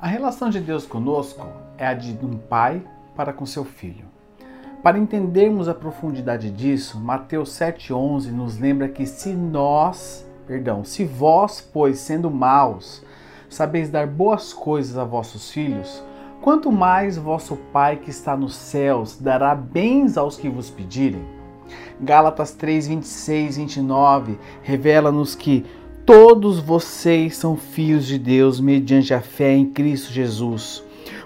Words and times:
A 0.00 0.06
relação 0.06 0.48
de 0.48 0.60
Deus 0.60 0.86
conosco 0.86 1.44
é 1.76 1.84
a 1.84 1.92
de 1.92 2.14
um 2.24 2.38
pai 2.38 2.80
para 3.16 3.32
com 3.32 3.44
seu 3.44 3.64
filho. 3.64 4.04
Para 4.80 4.96
entendermos 4.96 5.66
a 5.68 5.74
profundidade 5.74 6.52
disso, 6.52 7.00
Mateus 7.00 7.50
7,11 7.58 8.30
nos 8.30 8.60
lembra 8.60 8.88
que 8.88 9.04
se 9.04 9.30
nós, 9.30 10.24
perdão, 10.46 10.84
se 10.84 11.04
vós, 11.04 11.60
pois, 11.60 11.98
sendo 11.98 12.30
maus, 12.30 13.04
sabeis 13.50 13.90
dar 13.90 14.06
boas 14.06 14.52
coisas 14.52 14.96
a 14.96 15.02
vossos 15.02 15.50
filhos, 15.50 16.00
quanto 16.40 16.70
mais 16.70 17.18
vosso 17.18 17.56
Pai 17.72 17.96
que 17.96 18.10
está 18.10 18.36
nos 18.36 18.54
céus 18.54 19.18
dará 19.18 19.52
bens 19.52 20.16
aos 20.16 20.36
que 20.36 20.48
vos 20.48 20.70
pedirem. 20.70 21.26
Gálatas 22.00 22.52
3, 22.52 22.86
26, 22.86 23.56
29 23.56 24.38
revela-nos 24.62 25.34
que 25.34 25.66
Todos 26.08 26.58
vocês 26.58 27.36
são 27.36 27.54
filhos 27.54 28.06
de 28.06 28.18
Deus 28.18 28.60
mediante 28.60 29.12
a 29.12 29.20
fé 29.20 29.54
em 29.54 29.66
Cristo 29.66 30.10
Jesus. 30.10 30.82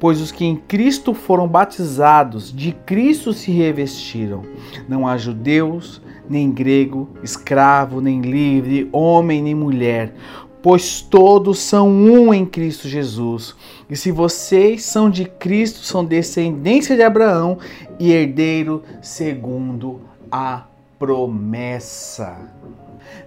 Pois 0.00 0.20
os 0.20 0.32
que 0.32 0.44
em 0.44 0.56
Cristo 0.56 1.14
foram 1.14 1.46
batizados, 1.46 2.52
de 2.52 2.72
Cristo 2.72 3.32
se 3.32 3.52
revestiram. 3.52 4.42
Não 4.88 5.06
há 5.06 5.16
judeus, 5.16 6.02
nem 6.28 6.50
grego, 6.50 7.08
escravo, 7.22 8.00
nem 8.00 8.20
livre, 8.20 8.88
homem, 8.90 9.40
nem 9.40 9.54
mulher, 9.54 10.12
pois 10.60 11.00
todos 11.00 11.60
são 11.60 11.88
um 11.88 12.34
em 12.34 12.44
Cristo 12.44 12.88
Jesus. 12.88 13.54
E 13.88 13.94
se 13.94 14.10
vocês 14.10 14.82
são 14.82 15.08
de 15.08 15.24
Cristo, 15.24 15.84
são 15.84 16.04
descendência 16.04 16.96
de 16.96 17.02
Abraão 17.04 17.58
e 18.00 18.10
herdeiro 18.10 18.82
segundo 19.00 20.00
a 20.32 20.64
promessa. 20.98 22.36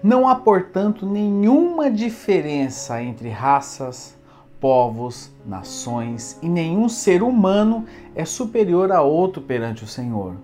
Não 0.02 0.28
há, 0.28 0.36
portanto, 0.36 1.06
nenhuma 1.06 1.90
diferença 1.90 3.02
entre 3.02 3.30
raças, 3.30 4.16
povos, 4.60 5.32
nações 5.46 6.38
e 6.42 6.50
nenhum 6.50 6.90
ser 6.90 7.22
humano 7.22 7.86
é 8.16 8.26
superior 8.26 8.92
a 8.92 9.02
outro 9.02 9.42
perante 9.42 9.84
o 9.84 9.88
Senhor. 9.88 10.36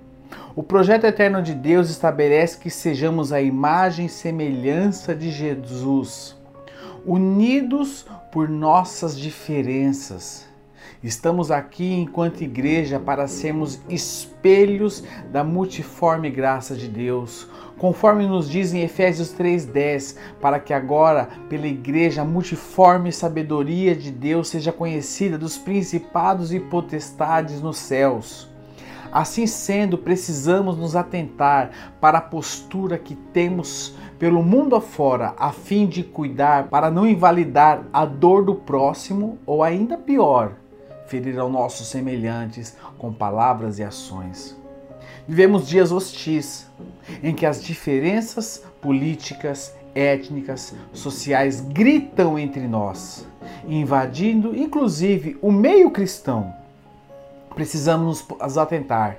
O 0.56 0.62
projeto 0.62 1.06
eterno 1.06 1.42
de 1.42 1.54
Deus 1.54 1.90
estabelece 1.90 2.58
que 2.58 2.70
sejamos 2.70 3.34
a 3.34 3.42
imagem 3.42 4.06
e 4.06 4.10
semelhança 4.10 5.16
de 5.16 5.32
Jesus, 5.32 6.36
unidos 7.06 8.06
por 8.32 8.48
nossas 8.48 9.18
diferenças. 9.18 10.48
Estamos 11.04 11.52
aqui 11.52 11.94
enquanto 11.94 12.44
igreja 12.44 13.00
para 13.00 13.28
sermos 13.28 13.82
espelhos 13.90 15.04
da 15.32 15.44
multiforme 15.44 16.30
graça 16.30 16.76
de 16.76 16.88
Deus, 16.88 17.48
conforme 17.78 18.26
nos 18.26 18.50
diz 18.50 18.74
em 18.74 18.82
Efésios 18.82 19.32
3:10, 19.34 20.18
para 20.40 20.60
que 20.60 20.74
agora, 20.74 21.28
pela 21.50 21.68
igreja, 21.68 22.22
a 22.22 22.26
multiforme 22.26 23.12
sabedoria 23.12 23.96
de 23.96 24.12
Deus 24.12 24.48
seja 24.48 24.72
conhecida 24.72 25.38
dos 25.38 25.58
principados 25.58 26.54
e 26.54 26.60
potestades 26.60 27.62
nos 27.62 27.78
céus. 27.78 28.50
Assim 29.12 29.46
sendo, 29.46 29.96
precisamos 29.96 30.76
nos 30.76 30.96
atentar 30.96 31.70
para 32.02 32.18
a 32.18 32.22
postura 32.22 32.98
que 32.98 33.14
temos 33.14 33.96
pelo 34.18 34.42
mundo 34.42 34.76
afora, 34.76 35.36
a 35.38 35.52
fim 35.52 35.86
de 35.86 36.02
cuidar 36.02 36.70
para 36.70 36.90
não 36.90 37.06
invalidar 37.06 37.84
a 37.94 38.06
dor 38.06 38.44
do 38.44 38.56
próximo 38.56 39.38
ou 39.46 39.62
ainda 39.62 39.98
pior, 39.98 40.54
ferir 41.08 41.40
aos 41.40 41.52
nossos 41.52 41.88
semelhantes 41.88 42.76
com 42.98 43.12
palavras 43.14 43.80
e 43.80 43.84
ações. 43.84 44.56
Vivemos 45.28 45.68
dias 45.68 45.92
hostis, 45.92 46.68
em 47.22 47.34
que 47.34 47.46
as 47.46 47.64
diferenças 47.64 48.64
políticas, 48.82 49.74
étnicas, 49.96 50.74
sociais 50.92 51.62
gritam 51.62 52.38
entre 52.38 52.68
nós, 52.68 53.26
invadindo 53.68 54.56
inclusive 54.56 55.38
o 55.42 55.52
meio 55.52 55.92
cristão. 55.92 56.54
Precisamos 57.56 58.26
nos 58.28 58.58
atentar 58.58 59.18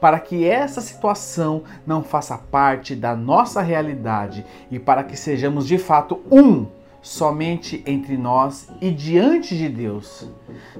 para 0.00 0.18
que 0.18 0.46
essa 0.46 0.80
situação 0.80 1.62
não 1.86 2.02
faça 2.02 2.36
parte 2.36 2.94
da 2.94 3.14
nossa 3.14 3.60
realidade 3.60 4.44
e 4.70 4.78
para 4.78 5.04
que 5.04 5.16
sejamos 5.16 5.66
de 5.66 5.78
fato 5.78 6.20
um 6.30 6.66
somente 7.04 7.84
entre 7.86 8.16
nós 8.16 8.66
e 8.80 8.90
diante 8.90 9.54
de 9.56 9.68
Deus. 9.68 10.26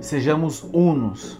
Sejamos 0.00 0.66
unos, 0.72 1.38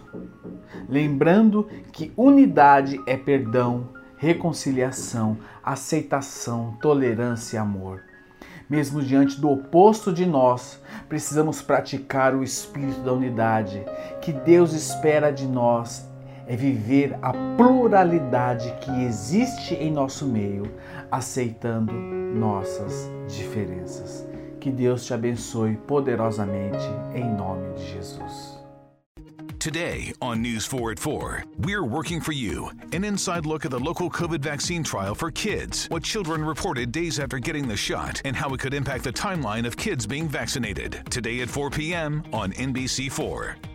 lembrando 0.87 1.67
que 1.91 2.13
unidade 2.15 3.01
é 3.07 3.17
perdão, 3.17 3.89
reconciliação, 4.15 5.37
aceitação, 5.63 6.77
tolerância 6.79 7.57
e 7.57 7.59
amor. 7.59 8.03
Mesmo 8.69 9.01
diante 9.01 9.41
do 9.41 9.49
oposto 9.49 10.13
de 10.13 10.25
nós, 10.25 10.79
precisamos 11.09 11.63
praticar 11.63 12.35
o 12.35 12.43
espírito 12.43 13.01
da 13.01 13.11
unidade 13.11 13.83
que 14.21 14.31
Deus 14.31 14.73
espera 14.73 15.31
de 15.31 15.47
nós 15.47 16.07
é 16.47 16.55
viver 16.55 17.17
a 17.23 17.33
pluralidade 17.57 18.71
que 18.81 19.03
existe 19.03 19.73
em 19.73 19.91
nosso 19.91 20.27
meio, 20.27 20.71
aceitando 21.11 21.91
nossas 21.91 23.09
diferenças. 23.27 24.34
Que 24.65 24.71
Deus 24.71 25.05
te 25.05 25.13
abençoe 25.13 25.75
poderosamente 25.85 26.83
em 27.13 27.23
nome 27.37 27.75
de 27.75 27.85
Jesus. 27.85 28.57
Today 29.59 30.11
on 30.23 30.41
News 30.41 30.65
4 30.65 30.93
at 30.93 30.97
4, 30.97 31.43
we're 31.59 31.83
working 31.83 32.19
for 32.19 32.31
you. 32.31 32.71
An 32.91 33.03
inside 33.03 33.45
look 33.45 33.63
at 33.63 33.69
the 33.69 33.77
local 33.77 34.09
COVID 34.09 34.39
vaccine 34.39 34.83
trial 34.83 35.13
for 35.13 35.29
kids, 35.29 35.85
what 35.91 36.01
children 36.01 36.43
reported 36.43 36.91
days 36.91 37.19
after 37.19 37.37
getting 37.37 37.67
the 37.67 37.77
shot, 37.77 38.19
and 38.25 38.35
how 38.35 38.55
it 38.55 38.59
could 38.59 38.73
impact 38.73 39.03
the 39.03 39.13
timeline 39.13 39.67
of 39.67 39.77
kids 39.77 40.07
being 40.07 40.27
vaccinated. 40.27 41.03
Today 41.11 41.41
at 41.41 41.49
4 41.51 41.69
p.m. 41.69 42.23
on 42.33 42.51
NBC4. 42.53 43.74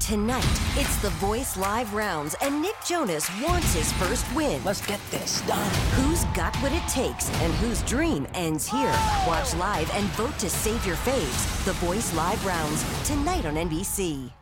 Tonight, 0.00 0.60
it's 0.76 0.96
the 1.02 1.10
Voice 1.10 1.58
Live 1.58 1.92
rounds, 1.92 2.34
and 2.40 2.60
Nick 2.62 2.74
Jonas 2.84 3.30
wants 3.42 3.74
his 3.74 3.92
first 3.92 4.26
win. 4.34 4.60
Let's 4.64 4.84
get 4.84 4.98
this 5.10 5.42
done. 5.42 5.70
Who's 5.92 6.24
got 6.34 6.56
what 6.56 6.72
it 6.72 6.82
takes 6.88 7.30
and 7.40 7.52
whose 7.54 7.82
dream 7.82 8.26
ends 8.34 8.66
here? 8.66 8.94
Watch 9.26 9.54
live 9.54 9.90
and 9.92 10.06
vote 10.16 10.36
to 10.38 10.48
save 10.48 10.84
your 10.86 10.96
faves. 10.96 11.64
The 11.66 11.74
Voice 11.74 12.14
Live 12.14 12.44
rounds, 12.44 12.82
tonight 13.06 13.44
on 13.44 13.54
NBC. 13.54 14.32